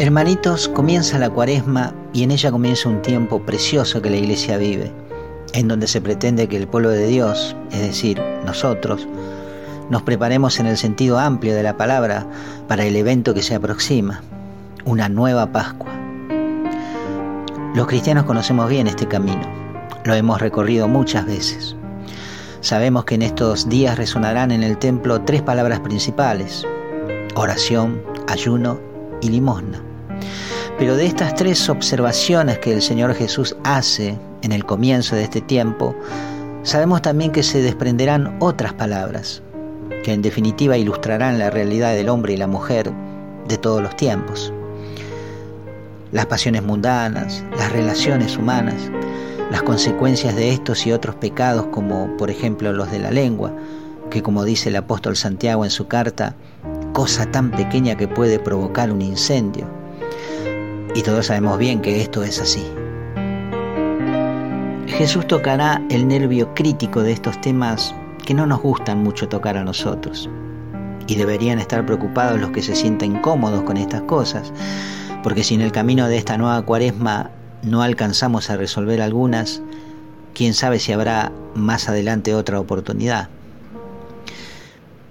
[0.00, 4.90] Hermanitos, comienza la cuaresma y en ella comienza un tiempo precioso que la iglesia vive,
[5.52, 9.06] en donde se pretende que el pueblo de Dios, es decir, nosotros,
[9.90, 12.26] nos preparemos en el sentido amplio de la palabra
[12.66, 14.22] para el evento que se aproxima,
[14.86, 15.92] una nueva Pascua.
[17.74, 19.42] Los cristianos conocemos bien este camino,
[20.06, 21.76] lo hemos recorrido muchas veces.
[22.62, 26.66] Sabemos que en estos días resonarán en el templo tres palabras principales,
[27.34, 28.80] oración, ayuno
[29.20, 29.89] y limosna.
[30.80, 35.42] Pero de estas tres observaciones que el Señor Jesús hace en el comienzo de este
[35.42, 35.94] tiempo,
[36.62, 39.42] sabemos también que se desprenderán otras palabras,
[40.02, 42.90] que en definitiva ilustrarán la realidad del hombre y la mujer
[43.46, 44.54] de todos los tiempos.
[46.12, 48.90] Las pasiones mundanas, las relaciones humanas,
[49.50, 53.52] las consecuencias de estos y otros pecados como por ejemplo los de la lengua,
[54.08, 56.36] que como dice el apóstol Santiago en su carta,
[56.94, 59.79] cosa tan pequeña que puede provocar un incendio,
[60.94, 62.64] y todos sabemos bien que esto es así.
[64.86, 69.64] Jesús tocará el nervio crítico de estos temas que no nos gustan mucho tocar a
[69.64, 70.28] nosotros.
[71.06, 74.52] Y deberían estar preocupados los que se sienten cómodos con estas cosas,
[75.22, 77.30] porque si en el camino de esta nueva cuaresma
[77.62, 79.62] no alcanzamos a resolver algunas,
[80.34, 83.28] quién sabe si habrá más adelante otra oportunidad.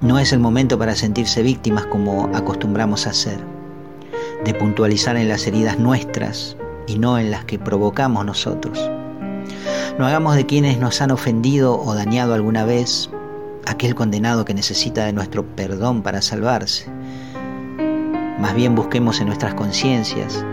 [0.00, 3.63] No es el momento para sentirse víctimas como acostumbramos a hacer
[4.44, 6.56] de puntualizar en las heridas nuestras
[6.86, 8.90] y no en las que provocamos nosotros.
[9.98, 13.10] No hagamos de quienes nos han ofendido o dañado alguna vez
[13.66, 16.86] aquel condenado que necesita de nuestro perdón para salvarse.
[18.38, 20.44] Más bien busquemos en nuestras conciencias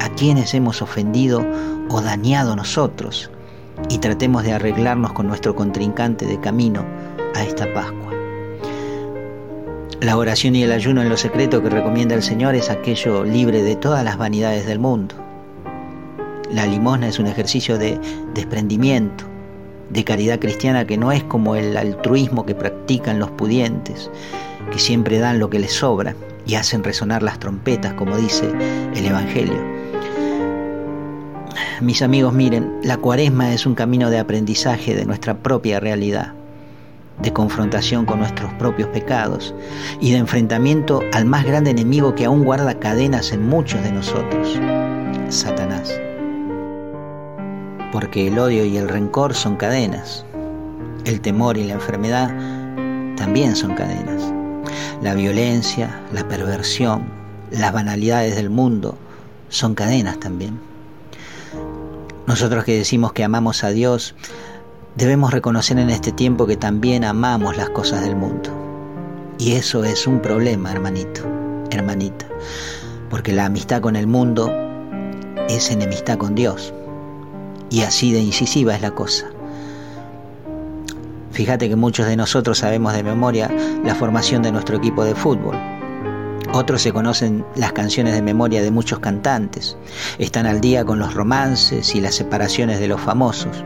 [0.00, 1.44] a quienes hemos ofendido
[1.88, 3.30] o dañado nosotros
[3.88, 6.84] y tratemos de arreglarnos con nuestro contrincante de camino
[7.34, 7.99] a esta Pascua.
[10.00, 13.62] La oración y el ayuno en lo secreto que recomienda el Señor es aquello libre
[13.62, 15.14] de todas las vanidades del mundo.
[16.50, 18.00] La limosna es un ejercicio de
[18.32, 19.24] desprendimiento,
[19.90, 24.10] de caridad cristiana que no es como el altruismo que practican los pudientes,
[24.72, 26.16] que siempre dan lo que les sobra
[26.46, 28.50] y hacen resonar las trompetas, como dice
[28.94, 29.62] el Evangelio.
[31.82, 36.39] Mis amigos, miren, la cuaresma es un camino de aprendizaje de nuestra propia realidad
[37.18, 39.54] de confrontación con nuestros propios pecados
[40.00, 44.58] y de enfrentamiento al más grande enemigo que aún guarda cadenas en muchos de nosotros,
[45.28, 46.00] Satanás.
[47.92, 50.24] Porque el odio y el rencor son cadenas,
[51.04, 52.30] el temor y la enfermedad
[53.16, 54.32] también son cadenas,
[55.02, 57.04] la violencia, la perversión,
[57.50, 58.96] las banalidades del mundo
[59.48, 60.58] son cadenas también.
[62.26, 64.14] Nosotros que decimos que amamos a Dios,
[64.96, 68.50] Debemos reconocer en este tiempo que también amamos las cosas del mundo.
[69.38, 71.22] Y eso es un problema, hermanito,
[71.70, 72.26] hermanita,
[73.08, 74.52] porque la amistad con el mundo
[75.48, 76.74] es enemistad con Dios.
[77.70, 79.26] Y así de incisiva es la cosa.
[81.30, 83.48] Fíjate que muchos de nosotros sabemos de memoria
[83.84, 85.56] la formación de nuestro equipo de fútbol.
[86.52, 89.76] Otros se conocen las canciones de memoria de muchos cantantes.
[90.18, 93.64] Están al día con los romances y las separaciones de los famosos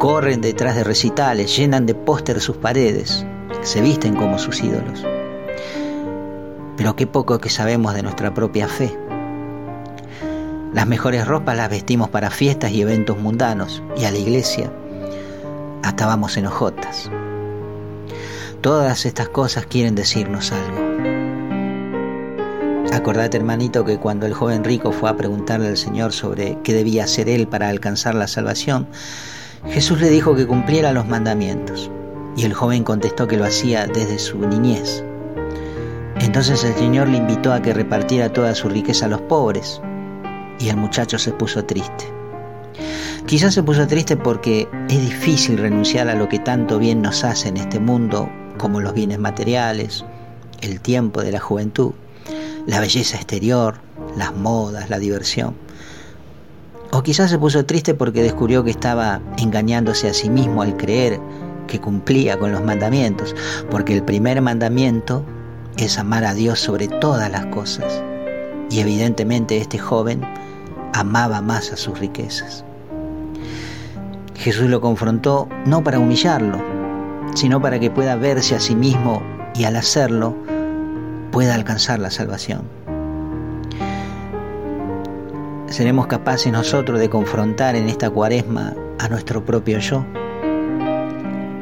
[0.00, 3.26] corren detrás de recitales, llenan de póster sus paredes,
[3.60, 5.06] se visten como sus ídolos.
[6.78, 8.96] Pero qué poco que sabemos de nuestra propia fe.
[10.72, 14.72] Las mejores ropas las vestimos para fiestas y eventos mundanos, y a la iglesia
[15.82, 17.10] hasta vamos en hojotas.
[18.62, 20.78] Todas estas cosas quieren decirnos algo.
[22.90, 27.04] Acordate, hermanito, que cuando el joven rico fue a preguntarle al Señor sobre qué debía
[27.04, 28.88] hacer él para alcanzar la salvación,
[29.68, 31.90] Jesús le dijo que cumpliera los mandamientos
[32.36, 35.04] y el joven contestó que lo hacía desde su niñez.
[36.20, 39.80] Entonces el Señor le invitó a que repartiera toda su riqueza a los pobres
[40.58, 42.06] y el muchacho se puso triste.
[43.26, 47.48] Quizás se puso triste porque es difícil renunciar a lo que tanto bien nos hace
[47.48, 50.04] en este mundo, como los bienes materiales,
[50.62, 51.92] el tiempo de la juventud,
[52.66, 53.76] la belleza exterior,
[54.16, 55.54] las modas, la diversión.
[56.92, 61.20] O quizás se puso triste porque descubrió que estaba engañándose a sí mismo al creer
[61.68, 63.34] que cumplía con los mandamientos,
[63.70, 65.24] porque el primer mandamiento
[65.76, 68.02] es amar a Dios sobre todas las cosas.
[68.70, 70.20] Y evidentemente este joven
[70.92, 72.64] amaba más a sus riquezas.
[74.34, 76.58] Jesús lo confrontó no para humillarlo,
[77.34, 79.22] sino para que pueda verse a sí mismo
[79.54, 80.34] y al hacerlo
[81.30, 82.79] pueda alcanzar la salvación
[85.70, 90.04] seremos capaces nosotros de confrontar en esta cuaresma a nuestro propio yo,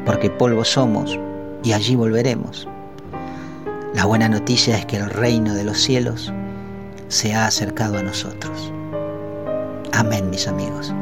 [0.06, 1.18] porque polvo somos
[1.62, 2.66] y allí volveremos.
[3.94, 6.32] La buena noticia es que el reino de los cielos
[7.08, 8.72] se ha acercado a nosotros.
[9.92, 10.92] Amén, mis amigos.